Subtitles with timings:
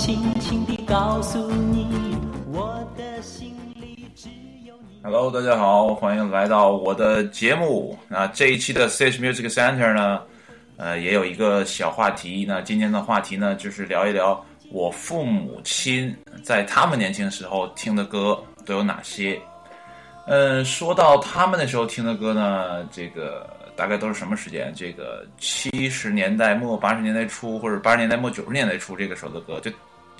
[0.00, 2.16] 轻轻地告诉你，
[2.50, 4.30] 我的心里只
[4.64, 4.98] 有你。
[5.02, 7.98] Hello，大家好，欢迎来到我的节目。
[8.08, 10.22] 那这一期的 CH Music Center 呢，
[10.78, 12.46] 呃，也有一个小话题。
[12.48, 14.42] 那今天的话题呢，就是聊一聊
[14.72, 19.38] 我父母亲在他们年轻时候听的歌都有哪些。
[20.26, 24.72] 嗯，说到他们那时候听的歌呢，这个大概都是什么时间？
[24.74, 29.70] 这个七十年代末、八十年代初，或者八十年代末、九十年代初这个时候的歌，就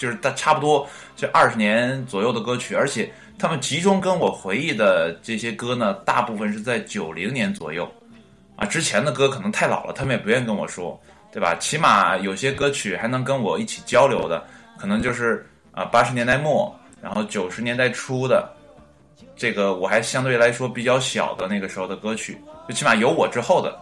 [0.00, 7.86] 就是大差不多这二十年左右的歌曲，而且他们集中跟我回忆的这些歌呢，大部分是在九零年左右
[8.56, 10.98] 啊，之前的歌可能太老了，他们也不愿意跟我说，
[11.30, 11.54] 对吧？
[11.60, 14.42] 起码有些歌曲还能跟我一起交流的，
[14.78, 18.50] 可能就是啊八十年代末，然后九十年代初的。
[19.36, 22.38] 这个我还相对来说比较小的那个时候的歌曲，
[22.68, 23.78] 就起码有我之后的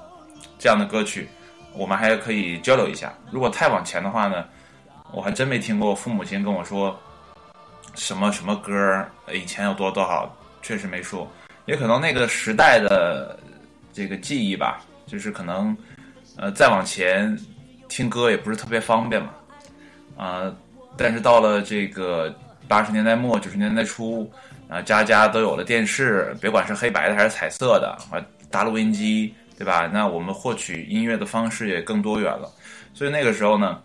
[0.57, 1.29] 这样的歌曲，
[1.75, 3.13] 我们还可以交流一下。
[3.33, 4.45] 如果太往前的话呢，
[5.13, 6.99] 我还真没听过父母亲跟我说
[7.95, 11.31] 什么什么歌儿以前有多多好，确实没说。
[11.67, 13.39] 也可能那个时代的
[13.93, 15.77] 这个记忆吧，就是可能
[16.37, 17.39] 呃再往前
[17.89, 19.31] 听歌也不是特别方便嘛，
[20.17, 20.53] 啊、
[20.97, 22.35] 但是到了这个
[22.67, 24.31] 八十年代末九十年代初。
[24.71, 29.89] 啊，家家都有了电视，别管是黑白的还是彩色的，啊，大录音机，对吧？
[29.91, 32.47] 那我们获取音乐的方式也更多元了，
[32.93, 33.81] 所以那个时候呢，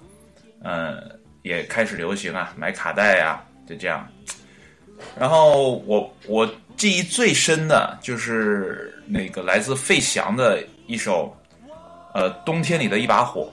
[0.63, 1.03] 呃，
[1.43, 4.07] 也开始流行啊，买卡带呀、就这样。
[5.17, 11.35] 然后我我记忆最深的就是那个来自费翔的一首，
[12.13, 13.51] 呃，冬天里的一把火。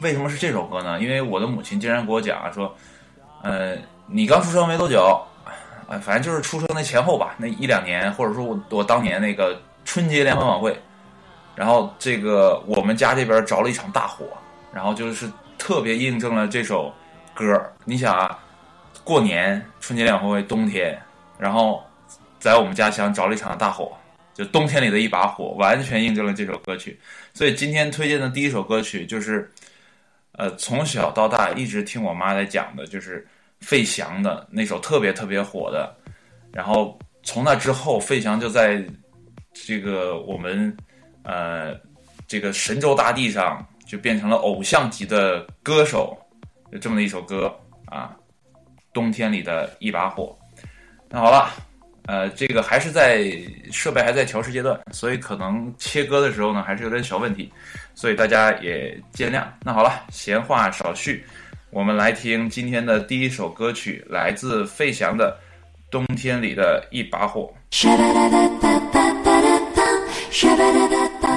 [0.00, 1.00] 为什么是这首歌呢？
[1.00, 2.72] 因为我的母亲经常给我讲啊，说，
[3.42, 5.20] 呃，你刚出生没多久。
[5.88, 10.78] 啊，反正就是出生那前后吧，那一两年，或者说我我当年那个春节联欢晚会，
[11.56, 14.26] 然后这个我们家这边着了一场大火，
[14.70, 15.26] 然后就是
[15.58, 16.94] 特别印证了这首
[17.34, 17.60] 歌。
[17.84, 18.38] 你想啊，
[19.04, 20.98] 过年春节联欢会冬天，
[21.38, 21.84] 然后
[22.38, 23.92] 在我们家乡着了一场大火，
[24.32, 26.98] 就冬天里的一把火，完全印证了这首歌曲。
[27.34, 29.50] 所以今天推荐的第一首歌曲就是，
[30.32, 33.26] 呃，从小到大一直听我妈在讲的，就是。
[33.60, 35.92] 费翔的那首特别特别火的，
[36.52, 38.80] 然后从那之后，费翔就在
[39.52, 40.76] 这个我们
[41.24, 41.74] 呃
[42.28, 46.14] 这个神州大地上就变成了偶像级的歌手，
[46.70, 47.50] 就这么的一首歌
[47.86, 48.14] 啊，
[48.92, 50.36] 冬天里的一把火。
[51.08, 51.50] 那好了，
[52.04, 53.32] 呃，这个还是在
[53.72, 57.50] 设备还在调试阶段，所以可能切割的时候呢还是有点小问题，
[57.94, 59.42] 所以大家也见谅。
[59.64, 61.24] 那好了，闲话少叙。
[61.70, 65.34] 我们来听今天的第一首歌曲，来自费翔的
[65.90, 67.50] 《冬天里的一把火》。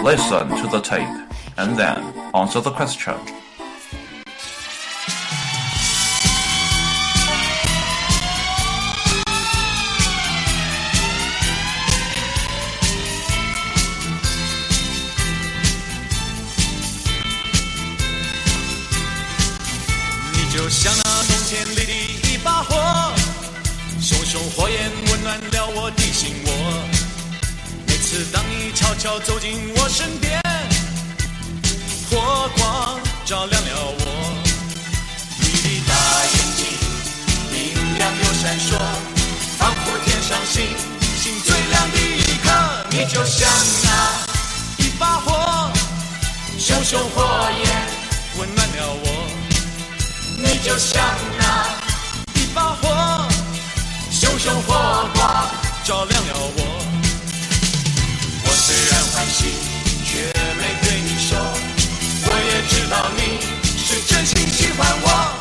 [0.03, 1.07] Listen to the tape
[1.56, 1.98] and then
[2.32, 3.14] answer the question.
[20.52, 21.92] 就像那冬天里的
[22.32, 23.12] 一把火，
[24.00, 26.50] 熊熊火焰温暖了我的心窝。
[27.86, 30.39] 每次当你悄悄走进我身边，
[38.61, 38.77] 说，
[39.57, 40.61] 仿佛天上星
[41.17, 42.51] 星最亮的一颗。
[42.91, 43.49] 你就像
[43.83, 45.71] 那一把火，
[46.59, 47.23] 熊熊火
[47.63, 47.71] 焰
[48.37, 49.05] 温暖了我。
[50.37, 51.03] 你就像
[51.39, 51.43] 那
[52.39, 53.27] 一把火，
[54.11, 55.49] 熊熊火光
[55.83, 56.61] 照亮了我。
[58.45, 59.55] 我虽然欢喜，
[60.05, 61.39] 却没对你说，
[62.25, 63.19] 我也知道你
[63.75, 65.40] 是真心喜欢我。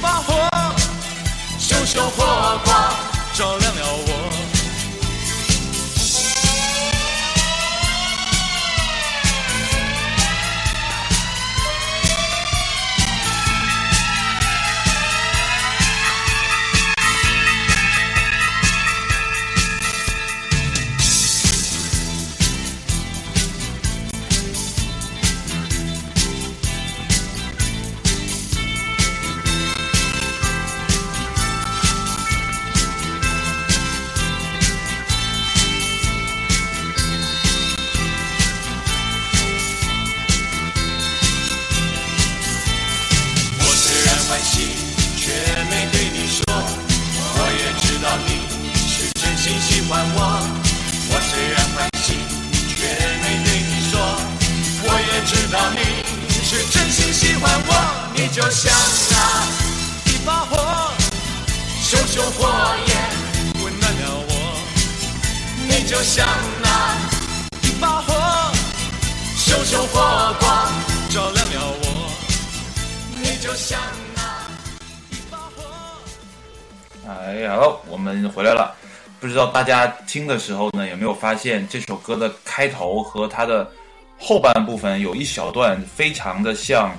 [0.00, 0.48] 把火，
[1.58, 3.15] 熊熊火光。
[80.06, 83.70] 听的时候呢，有没有发现这首歌的开头和它的
[84.18, 86.96] 后半部分有一小段非常的像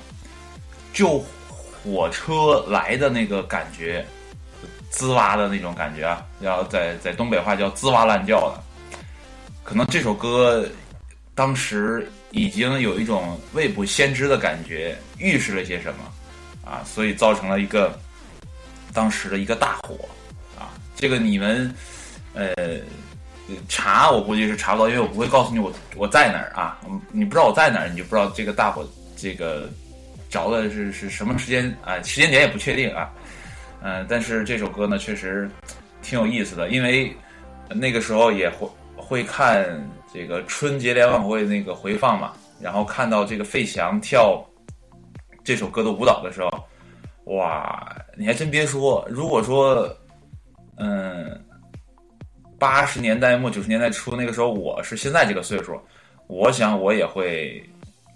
[0.93, 4.05] 救火车来的那个感觉，
[4.89, 8.63] 滋哇的那种感觉啊，要在在东北话叫滋哇乱叫的。
[9.63, 10.67] 可能这首歌
[11.33, 17.97] 当时已经有一种未卜先知的感觉，预示了些什么啊，所以造成了一个
[18.93, 19.97] 当时的一个大火
[20.57, 20.73] 啊。
[20.95, 21.73] 这个你们
[22.37, 22.53] 呃
[23.67, 26.79] 查，我估计是查不到，因为我不会告诉你我我在哪儿啊。
[27.11, 29.67] 你不知道我在哪儿，你就不知道这个大火这个
[30.29, 33.11] 着的是是什么时间啊，时间点也不确定啊。
[33.81, 35.49] 嗯、但是这首歌呢，确实
[36.01, 37.15] 挺有意思的，因为
[37.69, 39.65] 那个时候也会会看
[40.13, 44.43] 这个春节联欢晚会那个回放嘛，然后看到这个费翔跳
[45.43, 46.49] 这首歌的舞蹈的时候，
[47.35, 49.87] 哇，你还真别说，如果说，
[50.77, 51.39] 嗯，
[52.59, 55.79] 八十年代末九十年代初那个时候我是现在这个岁数，
[56.27, 57.63] 我想我也会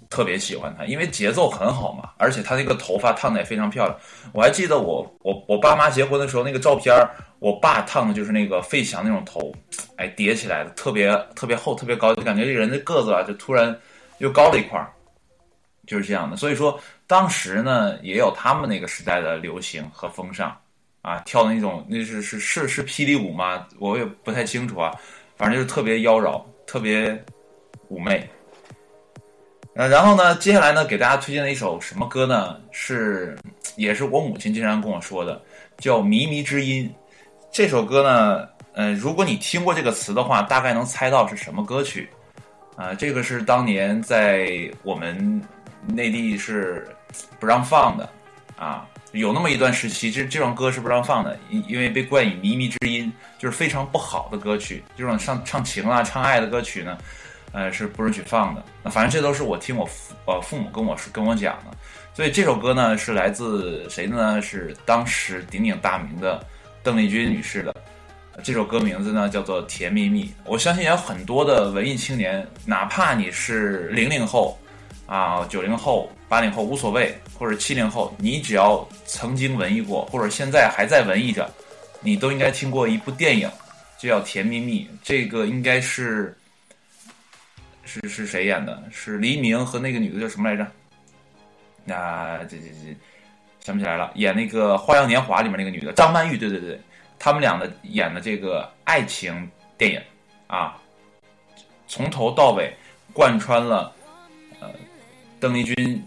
[0.09, 3.97] 特别喜欢他，因为节奏很好嘛，而且他那个头发烫的也非常漂亮。
[4.33, 6.93] 我还记得我我我爸妈结婚的时候那个照片，
[7.39, 9.53] 我爸烫的就是那个费翔那种头，
[9.95, 13.73] 哎叠起来的，特别特别厚，特别高，就感觉这人的个子啊就突然
[14.17, 14.91] 又高了一块儿，
[15.87, 16.35] 就是这样的。
[16.35, 16.77] 所以说
[17.07, 20.55] 当时呢也有他们那个时代的流行和风尚
[21.01, 23.67] 啊，跳的那种那是是是是霹雳舞吗？
[23.79, 24.91] 我也不太清楚啊，
[25.35, 27.11] 反正就是特别妖娆，特别
[27.89, 28.29] 妩媚。
[29.75, 32.59] 呃，然后呢，接下来呢，给大家推荐的一首什么歌呢？
[32.71, 33.37] 是
[33.77, 35.41] 也是我母亲经常跟我说的，
[35.77, 36.89] 叫《靡靡之音》。
[37.51, 42.09] 这首歌呢，呃，如果你听过这个词的话，大概能猜到是什么歌曲。
[42.77, 44.49] 啊、这个是当年在
[44.81, 45.39] 我们
[45.85, 46.87] 内地是
[47.39, 48.09] 不让放的
[48.57, 54.83] 啊，有那么一段时期，这这种歌是不让放的，因因为被冠以靡靡之音，就是非常不好的歌曲。
[54.95, 56.97] 这种唱唱情啊、唱爱的歌曲呢，
[57.51, 58.63] 呃，是不允许放的。
[58.81, 61.77] 那反正这都是我听我父呃父母跟我说跟我讲的。
[62.13, 64.41] 所以这首歌呢是来自谁的呢？
[64.41, 66.45] 是当时鼎鼎大名的
[66.81, 67.75] 邓丽君女士的。
[68.43, 70.23] 这首歌名字呢叫做《甜蜜蜜》。
[70.45, 74.57] 我相信有很多的文艺青年，哪怕你是零零后
[75.05, 81.53] 啊、九零后、八零后无所谓，或者七零后，你只要曾经文艺过，或者现在还在文艺着，
[81.99, 83.51] 你都应该听过一部电影，
[83.99, 84.85] 就叫《甜蜜蜜》。
[85.03, 86.33] 这个应该是
[87.83, 88.81] 是是谁演的？
[88.89, 90.63] 是黎明和那个女的叫什么来着？
[91.93, 92.95] 啊，这这这
[93.59, 94.09] 想不起来了。
[94.15, 96.79] 演那个《花样年华》里面那个女的张曼玉，对对对，
[97.19, 100.01] 他们俩的演的这个爱情电影
[100.47, 100.77] 啊，
[101.89, 102.73] 从头到尾
[103.11, 103.93] 贯穿了
[104.61, 104.69] 呃
[105.37, 106.01] 邓丽君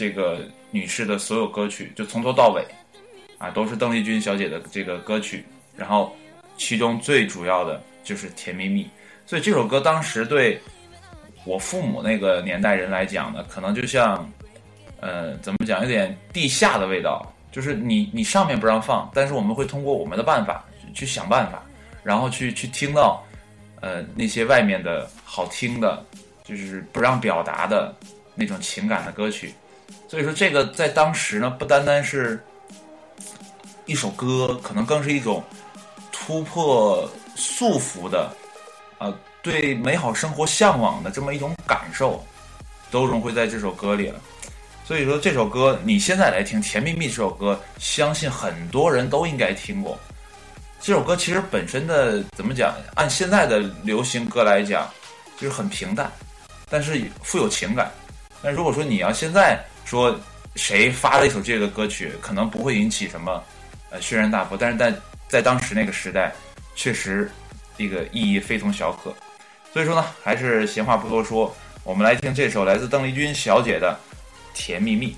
[0.00, 0.40] 这个
[0.70, 2.64] 女士的所有歌曲，就从头到尾
[3.36, 5.44] 啊都是邓丽君小姐的这个歌曲，
[5.76, 6.16] 然后
[6.56, 8.84] 其中最主要的就是《甜蜜蜜》，
[9.26, 10.58] 所以这首歌当时对
[11.44, 14.26] 我父母那个年代人来讲呢，可能就像
[15.00, 17.30] 呃怎么讲，有点地下的味道。
[17.52, 20.64] 就是你你上面不让放，但是我们会通过我们的办法
[20.94, 21.62] 去想办法，
[22.02, 23.22] 然后去去听到
[23.82, 26.02] 呃那些外面的好听的，
[26.42, 27.94] 就是不让表达的
[28.34, 29.52] 那种情感的歌曲。
[30.10, 32.44] 所以说这个在当时呢，不单单是
[33.86, 35.40] 一首歌，可能更是一种
[36.10, 38.28] 突破束缚的
[38.98, 42.20] 啊、对美好生活向往的这么一种感受，
[42.90, 44.18] 都融汇在这首歌里了。
[44.84, 49.96] 所以说这首歌你现在来听《甜蜜蜜》这首歌，相信很多人都应该听过。
[50.80, 54.90] 这首歌其实本身的怎么讲，按现在的流行歌来讲，
[55.38, 56.10] 就是很平淡，
[56.68, 57.92] 但是富有情感。
[58.42, 60.14] 那如果说你要现在说
[60.54, 63.42] 谁发了一首这个歌曲，可能不会引起什么
[63.90, 64.94] 呃轩然大波，但是在
[65.26, 66.32] 在当时那个时代，
[66.76, 67.28] 确实
[67.76, 69.12] 这个意义非同小可。
[69.72, 73.98] 所以说呢，还是闲话不多说，我们来听这首来自邓丽君小姐的
[74.56, 75.16] 《甜蜜蜜》。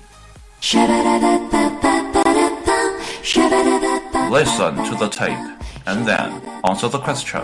[4.31, 5.37] Listen to the tape
[5.85, 6.31] and then
[6.63, 7.43] answer the question.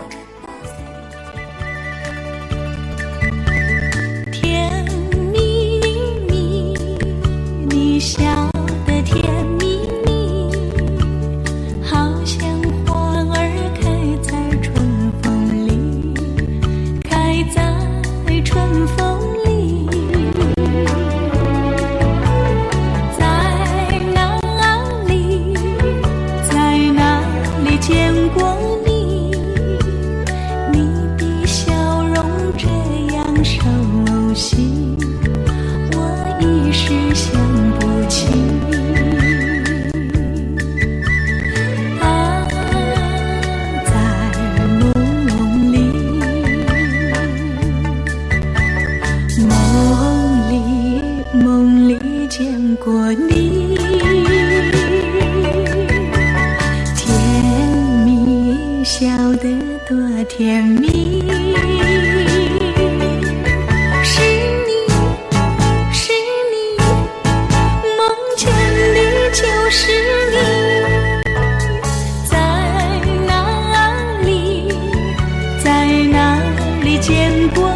[77.00, 77.69] 见过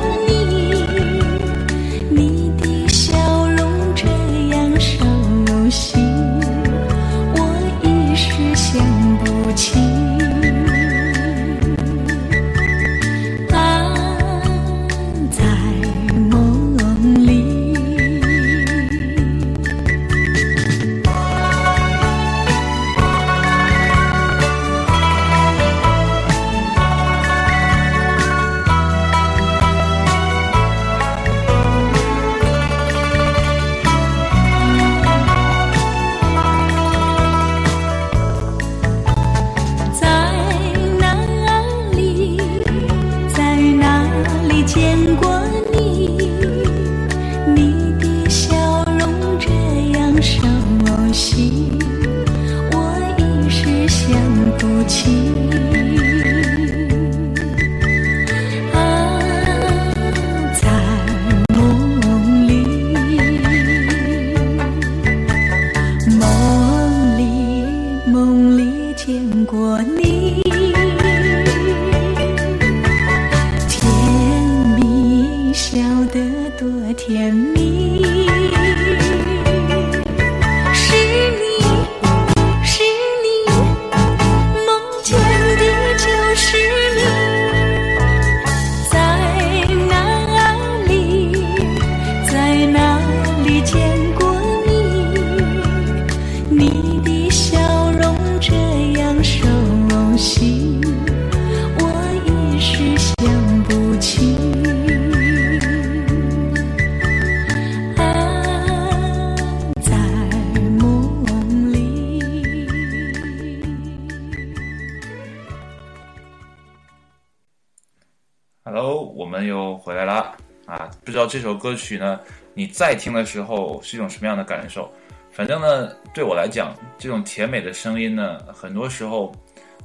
[121.34, 122.20] 这首歌曲呢，
[122.54, 124.88] 你在听的时候是一种什么样的感受？
[125.32, 129.34] 反正呢，对我来讲，这种甜美的声音呢，很多时候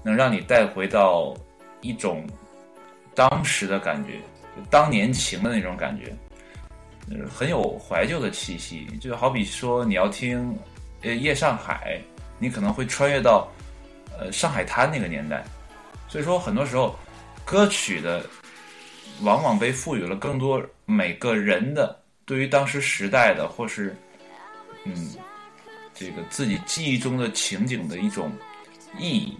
[0.03, 1.35] 能让你带回到
[1.81, 2.23] 一种
[3.15, 4.19] 当时的感觉，
[4.55, 6.15] 就当年情的那种感觉，
[7.09, 8.85] 呃，很有怀旧的气息。
[9.01, 10.55] 就好比说，你要听
[11.01, 11.99] 呃《夜上海》，
[12.37, 13.51] 你可能会穿越到
[14.19, 15.43] 呃上海滩那个年代。
[16.07, 16.95] 所以说，很多时候
[17.43, 18.23] 歌曲的
[19.23, 23.95] 往往被赋予了更多每个人的对于当时时代的或是
[24.85, 25.15] 嗯
[25.93, 28.31] 这个自己记忆中的情景的一种
[28.97, 29.37] 意义，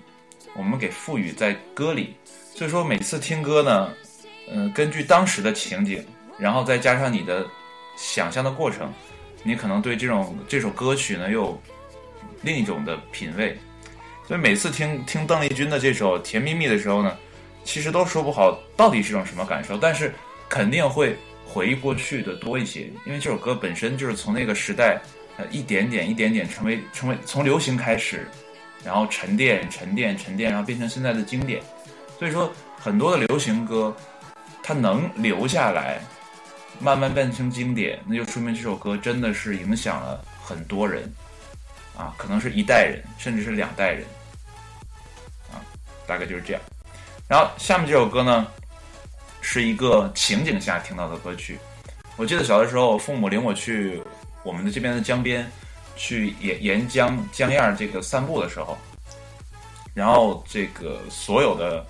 [0.55, 2.15] 我们给赋予在歌里。
[2.53, 3.91] 所以说每次听歌呢，
[4.51, 6.05] 嗯、根据当时的情景，
[6.37, 7.47] 然后再加上你的
[7.97, 8.93] 想象的过程，
[9.41, 11.59] 你可能对这种这首歌曲呢又
[12.43, 13.57] 另一种的品味。
[14.27, 17.17] 所以每次听听邓丽君的这首《甜蜜蜜》的时候呢，
[17.63, 20.13] 其实都说不好到底是种什么感受，但是
[20.47, 21.17] 肯定会
[21.51, 25.01] 回忆过去的多一些，因为这首歌本身就是从那个时代，
[25.37, 28.29] 呃，一点点、一点点成为成为从流行开始，
[28.83, 31.61] 然后沉淀、沉淀、沉淀，然后变成现在的经典。
[32.19, 33.95] 所以说，很多的流行歌，
[34.61, 35.99] 它能留下来，
[36.79, 41.11] 慢慢变成经典，那就说明这首歌真的是影响了很多人，
[41.97, 44.05] 啊，可能是一代人，甚至是两代人，
[45.51, 45.57] 啊，
[46.05, 46.61] 大概就是这样。
[47.27, 48.47] 然后下面这首歌呢，
[49.41, 51.57] 是一个情景下听到的歌曲。
[52.17, 54.01] 我记得小的时候，父母领我去
[54.43, 55.49] 我们的这边的江边，
[55.95, 58.77] 去沿沿江江沿儿这个散步的时候，
[59.93, 61.85] 然后这个所有的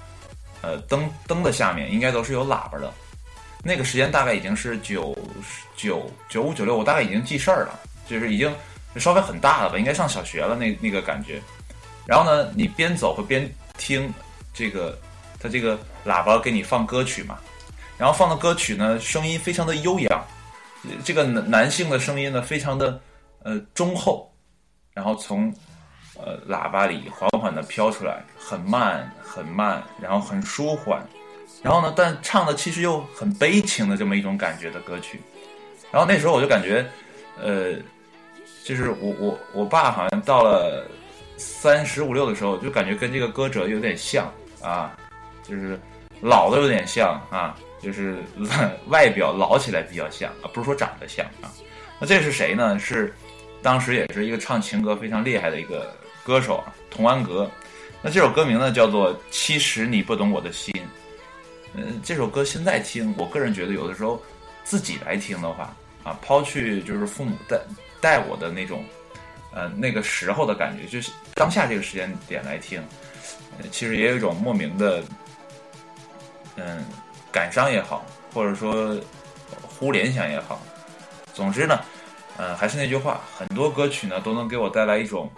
[0.61, 2.93] 呃灯灯的下面应该都是有喇叭的。
[3.63, 5.17] 那个时间大概已经是九
[5.75, 8.55] 九九五九六，我大概已经记事儿了，就是已经
[8.95, 11.41] 稍微很大了吧，应该上小学了那那个感觉。
[12.05, 14.13] 然后呢，你边走会边听
[14.53, 14.97] 这个，
[15.39, 17.37] 它这个喇叭给你放歌曲嘛，
[17.97, 20.25] 然后放的歌曲呢，声音非常的悠扬，
[21.03, 22.99] 这个男男性的声音呢，非常的
[23.43, 24.29] 呃中厚，
[24.93, 25.53] 然后从
[26.17, 31.01] 呃喇叭里缓缓的飘出来，很慢很慢，然后很舒缓，
[31.63, 35.21] 然后呢，但唱的其实又很悲情的这么一种感觉的歌曲。
[35.91, 36.85] 然后那时候我就感觉，
[37.41, 37.73] 呃，
[38.63, 40.85] 就是我我我爸好像到了
[41.37, 44.31] 三十五六的时候，就感觉跟这个歌者有点像
[44.61, 44.95] 啊，
[45.49, 45.79] 就是
[46.21, 48.17] 老的有点像啊，就是
[48.87, 51.49] 外表老起来比较像啊，不是说长得像啊。
[51.99, 52.77] 那这是谁呢？
[52.77, 53.13] 是
[53.61, 57.49] 当时也是一个唱情歌非常厉害的一个歌手啊，童安格。
[58.01, 60.73] 那这首歌名呢叫做《其实你不懂我的心》。
[61.73, 64.21] 嗯，这首歌现在听，我个人觉得有的时候
[64.63, 67.59] 自己来听的话啊，抛去就是父母带
[67.99, 68.83] 带我的那种，
[69.53, 72.81] 呃，那个时候的感觉，就是当下这个时间点来听，
[73.59, 75.03] 呃其实也有一种莫名的，
[76.59, 76.85] 嗯，
[77.31, 78.95] 感伤也好，或者说
[79.67, 80.61] 忽联想也好，
[81.33, 81.79] 总之呢，
[82.37, 85.31] 呃，还是那句话，很多歌曲呢都能给我带来一种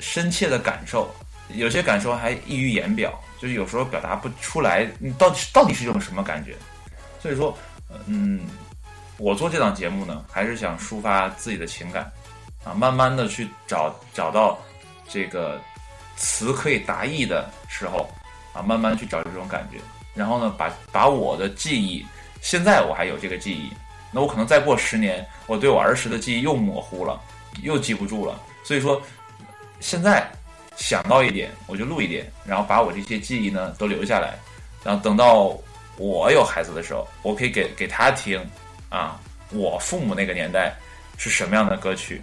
[0.00, 1.08] 深切的感受，
[1.48, 6.56] 有些感受还溢于言表，就是有时候表达不出来，你到底到底是一种什么感觉？
[7.20, 7.56] 所以说，
[8.06, 8.40] 嗯，
[9.18, 12.10] 我做这档节目呢，还是想抒发自己的情感，
[12.64, 14.58] 啊，慢慢的去找找到
[15.08, 15.60] 这个
[16.16, 18.08] 词可以达意的时候，
[18.52, 19.78] 啊，慢慢去找这种感觉，
[20.16, 22.04] 然后呢，把把我的记忆，
[22.40, 23.70] 现在我还有这个记忆，
[24.10, 27.20] 那我可能再过十年，我对我儿时的记忆又模糊了，
[27.62, 29.00] 又记不住了，所以说，
[29.78, 30.26] 现在
[30.74, 34.38] 想到一点我就录一点，然后把我这些记忆呢都留下来，
[34.82, 35.54] 然后等到
[35.98, 38.42] 我有孩子的时候，我可以给给他听，
[38.88, 40.74] 啊，我父母那个年代
[41.18, 42.22] 是什么样的歌曲，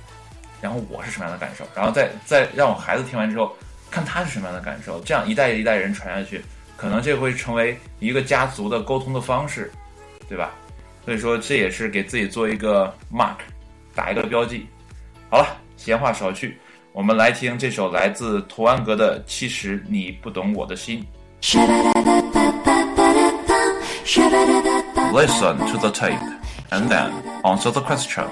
[0.61, 3.55] 然后我是什么样的感受，然后再再让我孩子听完之后，
[3.91, 6.43] 看他是什么样的感受，这样一代一代人传下去，
[6.83, 9.71] 可能这会成为一个家族的沟通的方式，
[10.27, 10.51] 对吧？
[11.05, 13.37] 所以说这也是给自己做一个 mark，
[13.95, 14.67] 打一个标记。
[15.29, 16.57] 好了，闲话少叙，
[16.91, 21.01] 我们来听这首来自图安格的《其实你不懂我的心》。
[25.13, 26.19] Listen to the tape
[26.69, 27.09] and then
[27.43, 28.25] answer the question.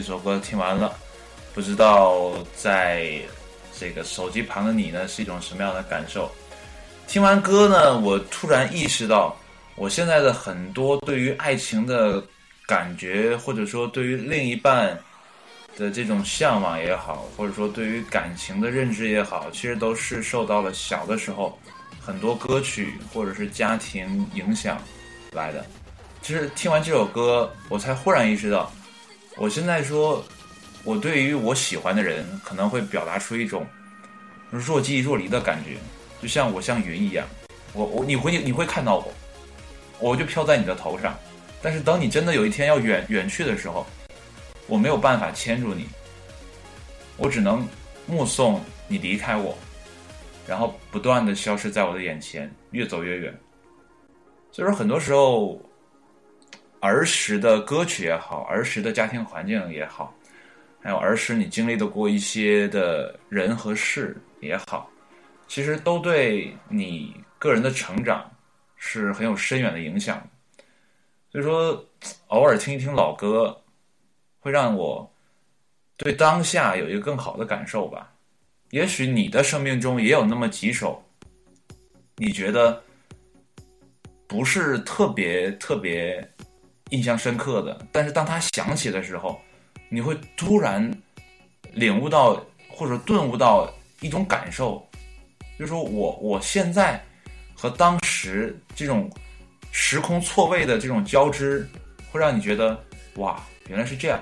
[0.00, 0.96] 这首歌听完了，
[1.52, 3.20] 不知道在
[3.78, 6.32] 这个手机旁的你呢是一种什么样的感受？
[7.06, 9.36] 听完歌呢，我突然意识到，
[9.76, 12.24] 我现在的很多对于爱情的
[12.66, 14.98] 感觉，或者说对于另一半
[15.76, 21.58] 的这种向往也好，或者说对于感情的认知也好，其实都是受到了小的时候
[22.00, 24.80] 很多歌曲或者是家庭影响
[25.32, 25.62] 来的。
[26.22, 28.72] 其实听完这首歌，我才忽然意识到，
[29.36, 30.22] 我现在说，
[30.84, 33.66] 我对于我喜欢的人，可能会表达出一种
[34.50, 35.78] 若即若离的感觉，
[36.20, 37.26] 就像我像云一样，
[37.72, 39.12] 我我你会你会看到我，
[39.98, 41.16] 我就飘在你的头上，
[41.62, 43.86] 但是等你真的有一天要远远去的时候，
[44.66, 45.86] 我没有办法牵住你，
[47.16, 47.66] 我只能
[48.06, 49.56] 目送你离开我，
[50.46, 53.40] 然后不断的消失在我的眼前，越走越远。
[54.52, 55.58] 所以说，很多时候。
[56.80, 60.14] 儿时的歌曲也好，儿时的家庭环境也好，
[60.82, 64.90] 还有儿时你经历的过一些的人和事也好，
[65.46, 68.30] 其实都对你个人的成长
[68.76, 70.26] 是很有深远的影响。
[71.30, 71.84] 所以说，
[72.28, 73.56] 偶尔听一听老歌，
[74.40, 75.08] 会让我
[75.98, 78.10] 对当下有一个更好的感受吧。
[78.70, 81.02] 也许你的生命中也有那么几首，
[82.16, 82.82] 你觉得
[84.26, 86.26] 不是特别特别。
[86.90, 89.40] 印象深刻的，但是当他响起的时候，
[89.88, 90.90] 你会突然
[91.72, 94.84] 领悟到或者顿悟到一种感受，
[95.58, 97.00] 就是说我我现在
[97.54, 99.10] 和当时这种
[99.70, 101.68] 时空错位的这种交织，
[102.10, 102.78] 会让你觉得
[103.16, 104.20] 哇，原来是这样，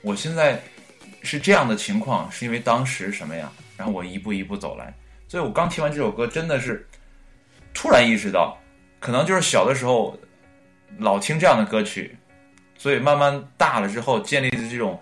[0.00, 0.58] 我现在
[1.22, 3.52] 是这样的情况，是因为当时什么呀？
[3.76, 4.94] 然后我一步一步走来，
[5.28, 6.88] 所以我刚听完这首歌，真的是
[7.74, 8.56] 突然意识到，
[9.00, 10.18] 可能就是小的时候。
[10.98, 12.16] 老听这样的歌曲，
[12.76, 15.00] 所以慢慢大了之后建立的这种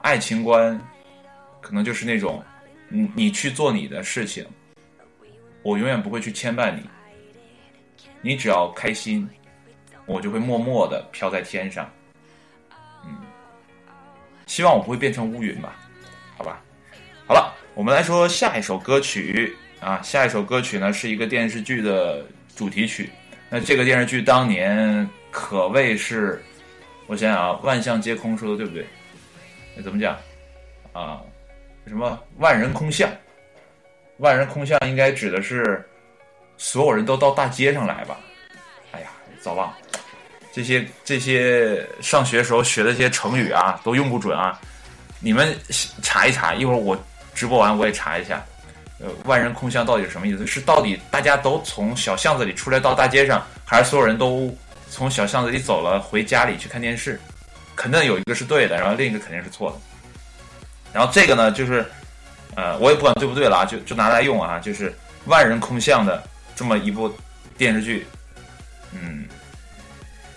[0.00, 0.80] 爱情观，
[1.60, 2.42] 可能就是那种，
[2.88, 4.46] 你你去做你的事情，
[5.62, 6.82] 我永远不会去牵绊你，
[8.20, 9.28] 你只要开心，
[10.06, 11.90] 我就会默默的飘在天上，
[13.04, 13.16] 嗯，
[14.46, 15.76] 希望我不会变成乌云吧，
[16.36, 16.60] 好吧，
[17.26, 19.56] 好了，我们来说下一首歌曲。
[19.82, 23.10] 啊，下一首歌曲呢是一个电视剧的主题曲，
[23.50, 25.04] 那这个电视剧当年。
[25.32, 26.40] 可谓是，
[27.06, 28.86] 我想想啊，万象皆空说的对不对？
[29.74, 30.14] 那怎么讲
[30.92, 31.20] 啊？
[31.86, 33.10] 什么万人空巷？
[34.18, 35.84] 万人空巷应该指的是
[36.58, 38.18] 所有人都到大街上来吧？
[38.92, 39.08] 哎呀，
[39.40, 39.76] 早忘了
[40.52, 44.60] 这些这些上学时候学的这些成语啊，都用不准啊！
[45.18, 45.56] 你们
[46.02, 46.96] 查一查，一会儿我
[47.34, 48.44] 直播完我也查一下。
[49.00, 50.46] 呃，万人空巷到底什么意思？
[50.46, 54.54] 是到底大家都从小巷子里出来到大街上，还是所有人都？
[54.92, 57.18] 从小巷子里走了，回家里去看电视，
[57.74, 59.78] 肯定有一个是对的，然后另一个肯定是错的。
[60.92, 61.82] 然后这个呢，就是，
[62.54, 64.92] 呃，我也不管对不对了啊，就就拿来用啊，就是
[65.24, 66.22] 万人空巷的
[66.54, 67.10] 这么一部
[67.56, 68.06] 电视剧，
[68.92, 69.24] 嗯，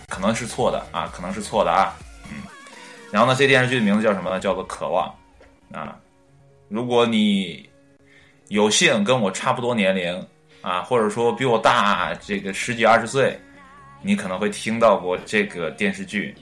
[0.07, 1.93] 可能是错的啊，可能是错的啊，
[2.31, 2.41] 嗯。
[3.11, 4.39] 然后呢，这电视剧的名字叫什么呢？
[4.39, 5.13] 叫做《渴望》
[5.77, 5.97] 啊。
[6.69, 7.69] 如果你
[8.47, 10.25] 有幸跟我差不多年龄
[10.61, 13.37] 啊，或者说比我大这个十几二十岁。
[14.05, 16.35] 你可能会听到过这个电视剧，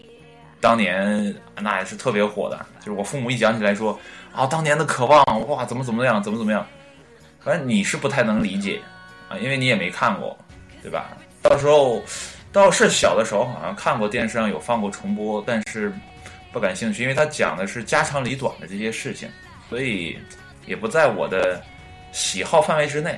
[0.59, 2.65] 当年那也是特别火的。
[2.81, 3.97] 就是我父母一讲起来说
[4.33, 6.67] 啊，当年的渴望哇，怎么怎么样，怎么怎么样。
[7.39, 8.81] 反正你是不太能理解
[9.29, 10.37] 啊，因为你也没看过，
[10.81, 11.15] 对吧？
[11.41, 12.03] 到时候
[12.51, 15.89] 倒是小的时候好像看过电视上有放过重播，但是
[16.51, 19.29] 不感兴趣，因为它讲的是家长里短的这些事情，
[19.69, 20.19] 所以
[20.65, 21.63] 也不在我的
[22.11, 23.17] 喜好范围之内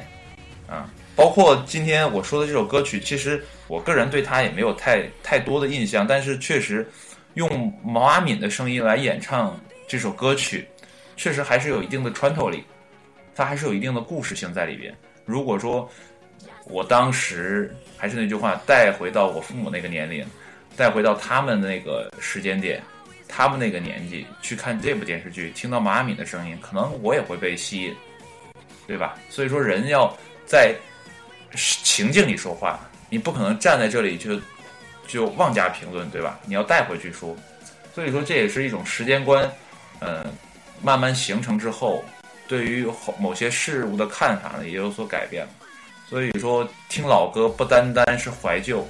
[0.67, 0.87] 啊。
[1.15, 6.85] 包括今天我说的这首歌曲，其实我个人对它也没有太太多的印象，但是确实
[7.35, 10.67] 用毛阿敏的声音来演唱这首歌曲，
[11.15, 12.65] 确实还是有一定的穿透力，
[13.33, 14.93] 它还是有一定的故事性在里边。
[15.23, 15.89] 如果说
[16.65, 20.25] 我当时还是那句话，带回到我父母那个年龄，
[20.75, 22.83] 带回到他们那个时间点，
[23.25, 27.95] 他们那个年纪去看这部电视剧，听到毛阿敏的声音，可能我也会被吸引，
[28.85, 29.17] 对吧？
[29.29, 30.13] 所以说人要
[30.45, 30.75] 在。
[31.55, 34.39] 情境里说话，你不可能站在这里就
[35.07, 36.39] 就妄加评论，对吧？
[36.45, 37.35] 你要带回去说，
[37.93, 39.49] 所以说这也是一种时间观，
[39.99, 40.25] 嗯，
[40.81, 42.03] 慢慢形成之后，
[42.47, 42.85] 对于
[43.19, 45.47] 某些事物的看法呢也有所改变。
[46.07, 48.87] 所以说听老歌不单单是怀旧，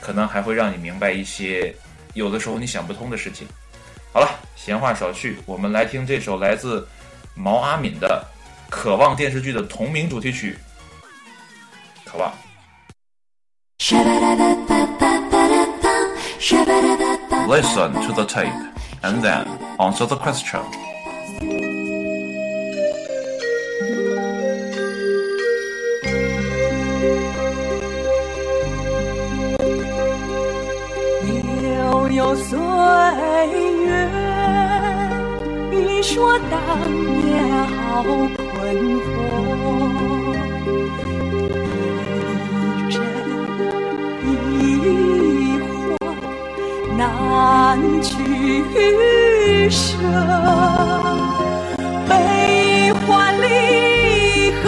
[0.00, 1.74] 可能还会让你明白一些
[2.14, 3.46] 有的时候你想不通的事情。
[4.12, 6.86] 好了，闲话少叙，我们来听这首来自
[7.34, 8.24] 毛阿敏的
[8.70, 10.56] 《渴望》电视剧的同名主题曲。
[17.48, 18.52] Listen to the tape
[19.02, 19.46] and then
[19.78, 20.60] answer the question.
[47.00, 48.12] 难取
[49.70, 49.96] 舍，
[52.06, 54.64] 悲欢离合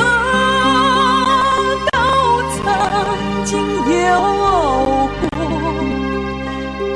[1.93, 1.95] 都
[2.57, 2.57] 曾
[3.45, 3.51] 经
[4.01, 4.09] 有
[5.21, 5.23] 过。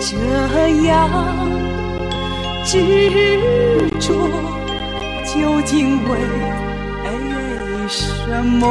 [0.00, 0.08] 这
[0.86, 0.88] 样
[2.64, 2.72] 执
[4.00, 4.06] 着，
[5.26, 6.10] 究竟为
[7.88, 8.00] 什
[8.42, 8.64] 么？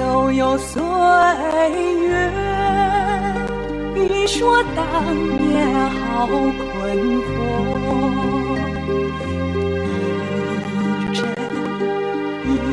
[0.00, 0.82] 悠悠岁
[2.06, 2.30] 月，
[3.94, 4.84] 你说当
[5.38, 6.36] 年好困
[7.24, 7.28] 惑，
[11.04, 11.18] 一真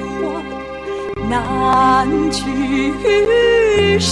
[0.00, 0.04] 幻
[1.28, 1.30] 难
[2.30, 2.38] 取
[3.98, 4.06] 舍，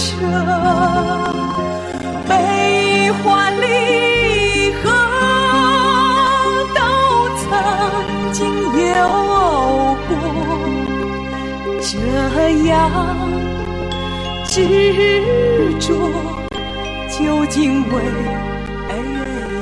[2.27, 2.31] 悲
[3.23, 3.23] 欢
[3.61, 3.63] 离
[4.83, 4.83] 合
[8.95, 9.97] 过。
[11.81, 12.73] 这样
[14.45, 16.11] 执着，
[17.09, 17.95] 究竟为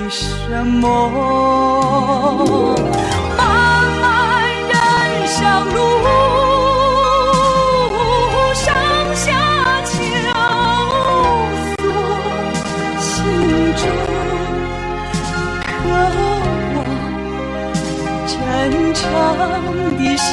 [0.10, 0.88] 什么？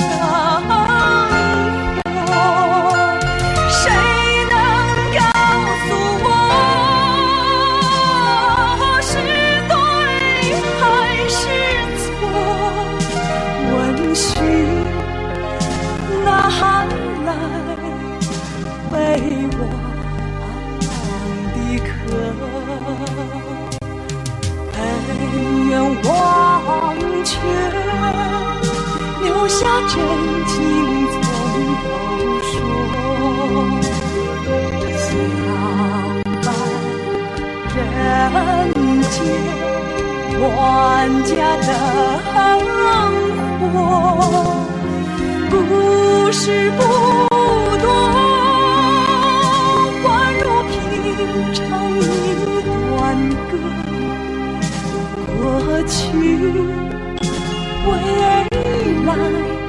[0.08, 0.12] 灯
[0.68, 0.70] 火
[3.68, 3.82] 谁
[4.50, 4.54] 能
[5.16, 5.18] 告
[5.86, 5.88] 诉
[6.24, 6.28] 我
[9.02, 9.12] 是
[9.70, 9.72] 对
[10.80, 10.82] 还
[11.28, 11.40] 是
[12.00, 12.10] 错？
[13.72, 14.26] 问询
[16.24, 16.26] 南
[17.26, 17.28] 来
[18.90, 18.94] 北
[19.58, 19.62] 往
[29.88, 29.96] 真
[30.46, 30.54] 情
[31.10, 31.22] 从
[31.80, 31.84] 头
[32.42, 32.52] 说
[34.98, 35.08] 相
[36.42, 36.46] 伴
[37.74, 37.78] 人
[39.02, 39.12] 间
[40.40, 40.46] 万
[41.24, 41.28] 家
[41.66, 41.68] 灯
[43.60, 43.64] 火
[45.50, 45.52] 故
[46.30, 46.78] 事不
[47.78, 47.86] 多
[50.04, 50.06] 宛
[50.40, 50.74] 如平
[51.54, 51.58] 常
[51.98, 52.02] 一
[52.44, 52.68] 段
[53.50, 53.52] 歌。
[55.38, 55.42] 过
[55.86, 55.96] 去
[57.86, 57.90] 未
[59.06, 59.59] 来。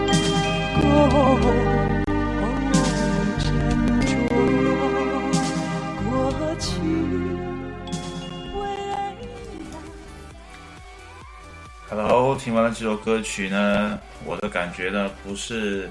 [11.89, 15.89] Hello，听完了这首歌曲呢，我的感觉呢不是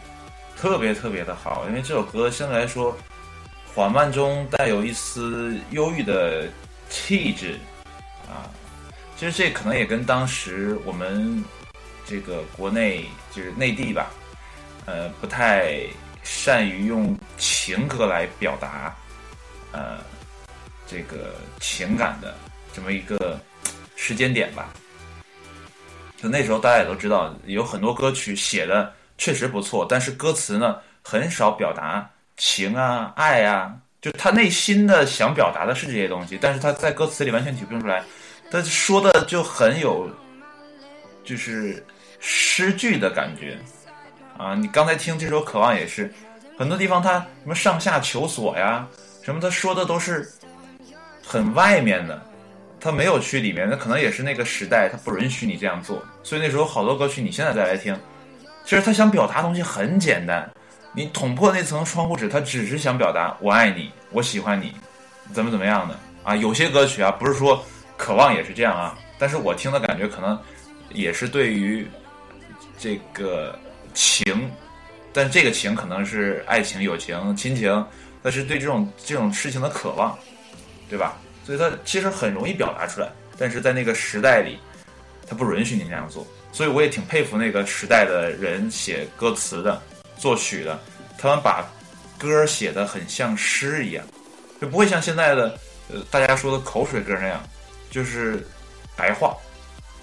[0.56, 2.96] 特别特别的好，因为这首歌相对来说
[3.74, 6.48] 缓慢中带有一丝忧郁的
[6.88, 7.58] 气质
[8.26, 8.48] 啊。
[9.16, 11.44] 其实这可能也跟当时我们
[12.06, 14.10] 这个国内就是内地吧，
[14.90, 15.86] 呃，不太
[16.24, 18.92] 善于用情歌来表达
[19.70, 19.98] 呃
[20.84, 22.34] 这个情感的
[22.74, 23.38] 这么一个
[23.94, 24.68] 时间点吧。
[26.20, 38.02] 就那时候大家也都知道，有很多歌曲写的确实不错，但是歌词呢很少表达情啊、爱啊，就他内心的想表达的是这些东西，但是他在歌词里完全体现出来，
[38.50, 40.10] 他说的就很有
[41.22, 41.86] 就是
[42.18, 43.56] 诗句的感觉
[44.40, 44.54] 啊。
[44.54, 46.12] 你刚才听这首《渴望》也是，
[46.56, 48.86] 很多地方他什么上下求索呀，
[49.22, 50.28] 什么他说的都是
[51.26, 52.20] 很外面的。
[52.82, 56.02] 他没有去里面，那可能也是那个时代，他不允许你这样做。
[56.22, 57.94] 所以那时候好多歌曲，你现在再来听，
[58.64, 60.50] 其实他想表达东西很简单。
[60.94, 64.72] 你捅破那层窗户纸，他只是想表达我爱你，我喜欢你，
[65.30, 66.34] 怎么怎么样的啊？
[66.34, 67.62] 有些歌曲啊，不是说
[67.98, 70.40] 渴望也是这样啊，但是我听的感觉可能
[70.88, 71.86] 也是对于
[72.78, 73.54] 这个
[73.94, 74.50] 情，
[75.12, 77.86] 但这个情可能是爱情、友情、亲情，
[78.22, 80.18] 但是对这种这种事情的渴望，
[80.88, 81.16] 对吧？
[81.44, 84.58] 所以它其实很容易表达出来，但是在那个时代里，
[85.28, 86.26] 他不允许你那样做。
[86.52, 89.80] 所以我也挺佩服那个时代的人写歌词的、
[90.18, 90.78] 作曲的，
[91.16, 91.64] 他们把
[92.18, 94.04] 歌写的很像诗一样，
[94.60, 97.42] 就不会像现在的呃大家说的口水歌那样，
[97.90, 98.44] 就是
[98.96, 99.36] 白话。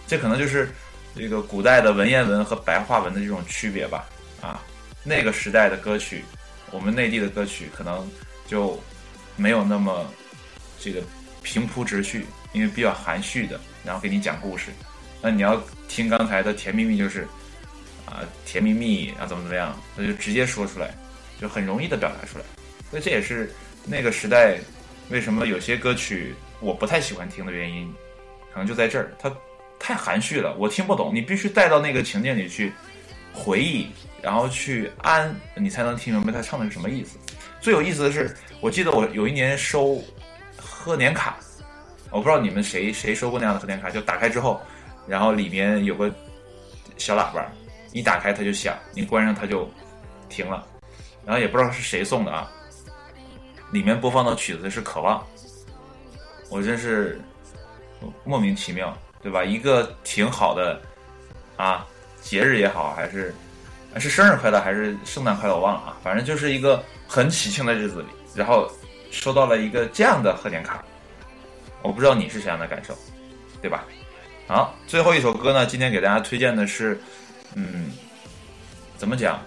[0.07, 0.69] 这可能就是
[1.17, 4.07] 这个古代的文言文和白话文的这种区别吧。
[4.39, 4.61] 啊，
[5.03, 6.23] 那个时代的歌曲，
[6.69, 8.07] 我们内地的歌曲可能
[8.45, 8.79] 就
[9.35, 10.05] 没有那么
[10.79, 11.01] 这个
[11.41, 14.69] 平铺直叙，因为比较含蓄的，然后给你讲故事。
[15.19, 17.27] 那你要听刚才的甜蜜蜜，就是
[18.05, 20.93] 啊甜蜜蜜啊怎么怎么样，那就直接说出来，
[21.41, 22.45] 就很容易的表达出来。
[22.91, 23.51] 所以这也是
[23.85, 24.59] 那个时代
[25.09, 27.91] 为什么有些歌曲我不太喜欢听的原因，
[28.53, 29.35] 可能就在这儿，它
[29.79, 31.11] 太含蓄了，我听不懂。
[31.13, 32.73] 你必须带到那个情境里去
[33.33, 33.87] 回忆，
[34.21, 37.17] 然后去安，你才能听明白他唱的是什么意思。
[37.61, 40.01] 最有意思的是，我记得我有一年收
[40.57, 41.37] 贺年卡，
[42.09, 44.61] 我不知道你们谁谁收过那样的贺年卡，就打开之后。
[45.07, 46.13] 然后里面有个
[46.97, 47.49] 小喇叭，
[47.93, 49.69] 一打开它就响，你关上它就
[50.27, 50.67] 停了。
[51.25, 52.51] 然后也不知道是谁送的啊，
[53.71, 55.19] 里面播放的曲子是《渴望》，
[56.49, 57.21] 我真是
[58.25, 59.43] 莫名其妙，对吧？
[59.43, 60.81] 一个挺好的
[61.55, 61.85] 啊，
[62.21, 63.33] 节日也好，还是
[63.97, 65.97] 是生日快乐还是圣诞快乐，我忘了啊。
[66.03, 68.71] 反正就是一个很喜庆的日子里，然后
[69.11, 70.83] 收到了一个这样的贺年卡，
[71.81, 72.97] 我不知道你是什么样的感受，
[73.61, 73.83] 对吧？
[74.47, 76.99] 好，最后一首歌呢，今天给大家推荐的是，
[77.53, 77.91] 嗯，
[78.97, 79.39] 怎么讲？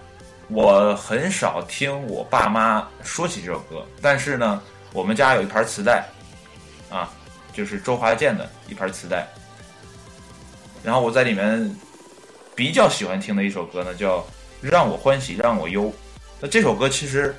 [0.49, 6.05] 我很少听我爸妈说起这首歌，但是呢，我们家有一盘磁带，
[6.89, 7.09] 啊，
[7.53, 9.25] 就是周华健的一盘磁带。
[10.83, 11.75] 然后我在里面
[12.55, 14.19] 比较喜欢听的一首歌呢，叫
[14.61, 15.83] 《让我欢喜让我忧》。
[16.39, 17.35] 那这首歌其实，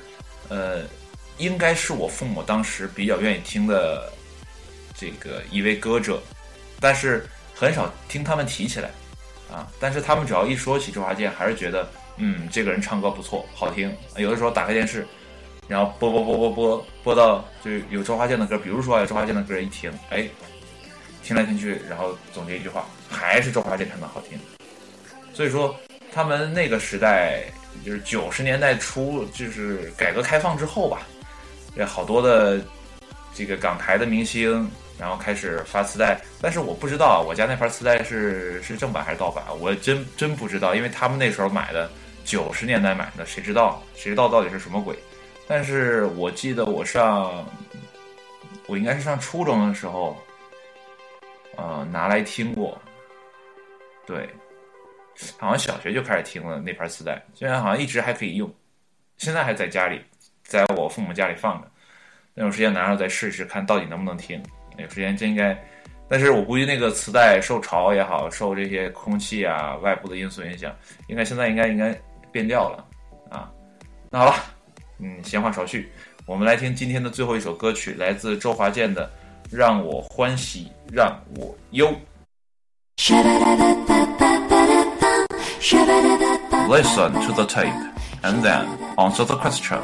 [0.49, 0.81] 呃，
[1.37, 4.11] 应该是我父母当时比较愿意听的
[4.95, 6.21] 这个一位歌者，
[6.79, 7.25] 但是。
[7.55, 8.89] 很少听他们提起来，
[9.49, 13.95] 啊，但是他们只要一说起周华健，还是觉得，嗯，这个人唱歌不错，好听。
[14.17, 15.07] 有的时候打开电视，
[15.67, 20.27] 然后播播播播播播到就有周华健的歌，比如说有周华健的歌一听，哎，
[21.23, 24.37] 听来听去，然后总结一句话，还是周华健唱的好听。
[25.33, 25.75] 所以说，
[26.13, 27.45] 他们那个时代
[27.83, 31.07] 就是九十年代初，就是改革开放之后吧，
[31.75, 32.61] 这好多的
[33.33, 34.69] 这个港台的明星。
[34.95, 41.89] 然后开始发磁带，但是我不知道我家那盘磁带是是正版还是盗版，我真真不知道，因为他们那时候买的
[42.23, 44.95] 九十年代买的，谁知道谁知道到底是什么鬼？
[45.47, 47.43] 但是我记得我上
[48.67, 50.15] 我应该是上初中的时候，
[51.55, 52.79] 呃，拿来听过，
[54.05, 54.29] 对，
[55.37, 58.51] 好像小学就开始听了那盘磁带，现在好像一直还可以用，
[59.17, 60.01] 现在还在家里，
[60.43, 61.71] 在我父母家里放着，
[62.33, 64.41] 那有时间拿着再试试看到底能不能听。
[64.77, 65.55] 有时间真应该，
[66.09, 70.75] 但是我估计那个磁带受潮也好，受这些空气啊、外部的因素影响，
[71.07, 71.95] 应该现在应该应该
[72.31, 72.87] 变调了
[73.29, 73.51] 啊。
[74.09, 74.33] 那好了，
[74.97, 75.91] 嗯，闲话少叙，
[76.25, 79.05] 我们来听今天的最后一首歌曲，来自周华健的
[79.52, 81.88] 《让我欢喜让我忧》。
[86.68, 87.72] Listen to the tape
[88.22, 88.66] and then
[88.96, 89.80] answer the question.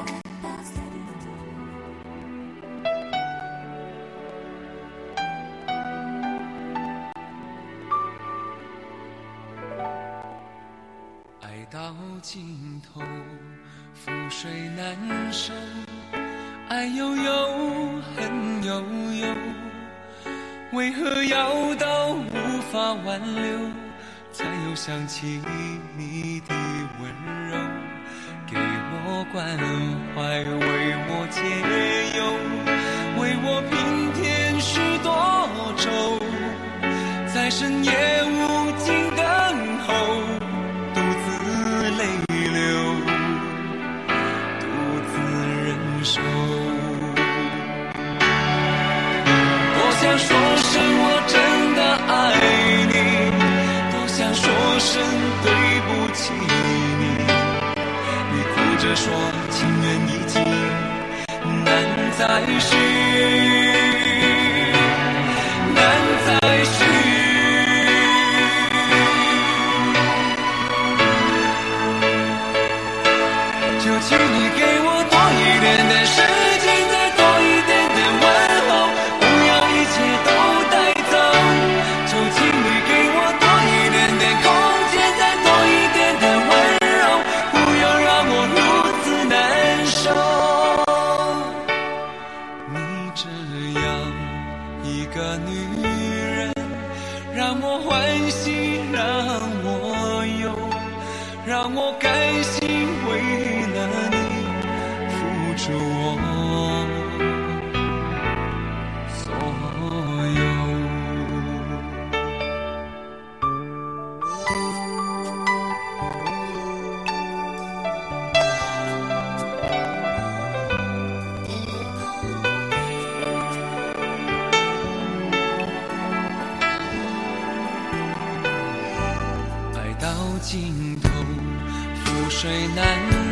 [62.20, 62.89] 在世。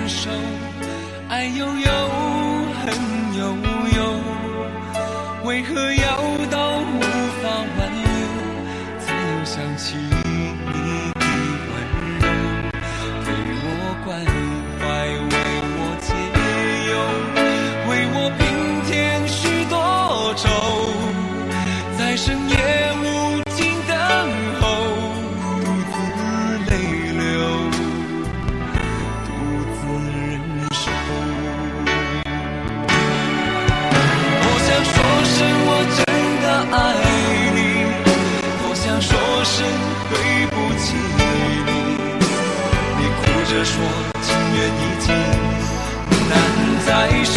[0.07, 0.29] 手，
[1.27, 1.91] 爱悠悠，
[2.85, 2.95] 恨
[3.37, 3.41] 悠
[3.97, 3.99] 悠，
[5.43, 6.05] 为何要
[6.49, 7.01] 到无
[7.41, 7.43] 法
[7.77, 8.07] 挽留，
[8.99, 11.19] 才又想起你的
[11.67, 11.75] 温
[12.19, 12.25] 柔，
[13.25, 13.27] 给
[13.63, 13.67] 我
[14.05, 14.07] 关
[43.69, 43.83] 说
[44.21, 45.07] 情缘已尽，
[46.29, 46.31] 难
[46.85, 46.87] 再
[47.25, 47.36] 续，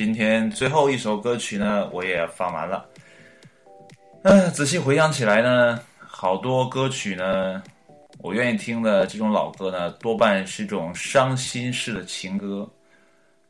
[0.00, 2.88] 今天最后一首歌曲呢，我也放完了。
[4.22, 7.62] 嗯，仔细回想起来呢，好多歌曲呢，
[8.20, 12.66] 我愿意听的这种老歌呢，多半是这种伤心式的情歌，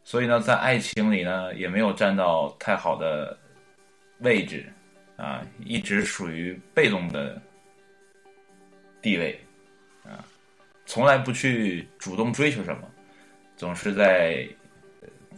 [0.03, 3.39] 所以呢，在爱情里呢，也没有占到太好的
[4.19, 4.67] 位置
[5.17, 7.41] 啊，一直属于被动的
[9.01, 9.41] 地位
[10.05, 10.27] 啊，
[10.85, 12.91] 从来不去主动追求什么，
[13.57, 14.45] 总是在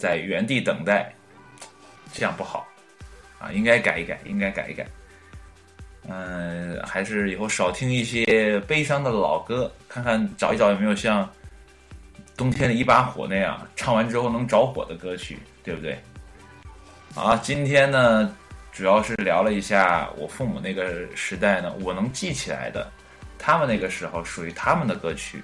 [0.03, 1.15] 在原地等待，
[2.13, 2.67] 这样不好
[3.39, 4.85] 啊，应该改一改，应该改一改。
[6.09, 11.25] 嗯，还是以后少听一些悲伤的老歌，看看找一找有没有像
[12.37, 15.97] 《冬天的一把火》那样唱完之后能着火的歌曲，对不对？
[17.15, 18.37] 啊，今天呢，
[18.73, 22.91] 主要是聊了一下我父母那个时代呢，我能记起来的，
[23.39, 25.41] 他们那个时候属于他们的歌曲，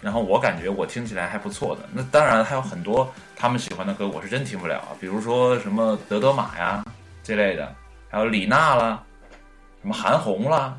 [0.00, 1.88] 然后我感觉我听起来还不错的。
[1.92, 6.84] 那当然还有很多他们喜欢的歌，我是真听不了，比如说什么德德玛呀
[7.22, 7.74] 这类的，
[8.08, 9.04] 还有李娜啦。
[9.82, 10.78] 什么韩红啦，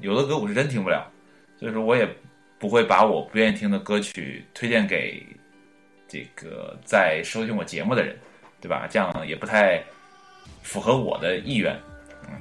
[0.00, 1.08] 有的歌我是真听不了，
[1.56, 2.08] 所以说我也
[2.58, 5.24] 不会把我不愿意听的歌曲推荐给
[6.08, 8.18] 这个在收听我节目的人，
[8.60, 8.88] 对吧？
[8.90, 9.80] 这样也不太
[10.62, 11.78] 符合我的意愿，
[12.28, 12.34] 嗯，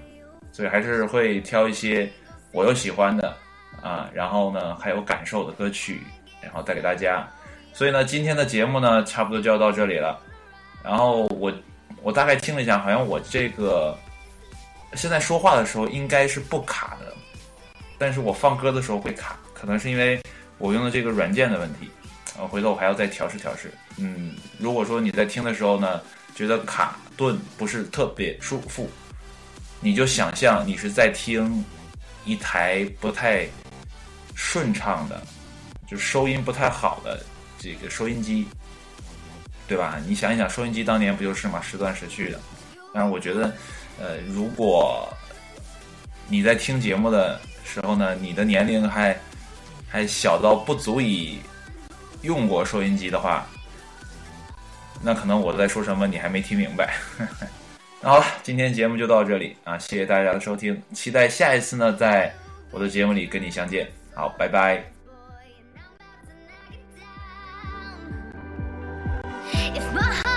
[0.52, 2.12] 所以还是会挑一些
[2.52, 3.38] 我又喜欢的
[3.84, 6.02] 啊，然后呢还有感受的歌曲，
[6.42, 7.28] 然后带给大家。
[7.74, 10.20] 所以呢，今天的节目呢，差不多就要到这里了。
[10.84, 11.54] 然后我
[12.02, 13.98] 我大概听了一下，好像我这个。
[14.96, 17.14] 现在说话的时候应该是不卡的，
[18.00, 20.20] 但是我放歌的时候会卡，可能是因为
[20.58, 21.88] 我用的这个软件的问题，
[22.40, 23.72] 呃，回头我还要再调试调试。
[23.98, 26.02] 嗯，如果说你在听的时候呢，
[26.34, 28.90] 觉得卡顿不是特别舒服，
[29.80, 31.64] 你就想象你是在听
[32.26, 33.48] 一台不太
[34.34, 35.22] 顺畅的，
[35.90, 37.20] 就收音不太好的
[37.58, 38.48] 这个收音机，
[39.68, 40.00] 对吧？
[40.06, 42.40] 你想一想，收音机当年不就是嘛，时断时续的。
[42.94, 43.54] 但是我觉得。
[44.02, 45.14] 呃，如果
[46.30, 49.14] 你在听节目的时候呢，你的年龄还
[49.90, 51.40] 还小到不足以
[52.22, 53.46] 用过收音机的话，
[55.04, 56.96] 那可能我在说什么你还没听明白。
[58.00, 62.34] 那好了，今天节目就到这里啊，谢谢大家的收听，期待下一次呢，在
[62.72, 63.86] 我的节目里跟你相见。
[64.16, 64.99] 好，拜拜。
[69.76, 70.29] It's my heart.